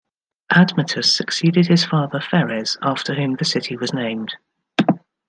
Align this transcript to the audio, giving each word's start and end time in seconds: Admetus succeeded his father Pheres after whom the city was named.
Admetus 0.51 1.15
succeeded 1.15 1.67
his 1.67 1.85
father 1.85 2.19
Pheres 2.19 2.75
after 2.81 3.13
whom 3.13 3.35
the 3.35 3.45
city 3.45 3.77
was 3.77 3.93
named. 3.93 4.35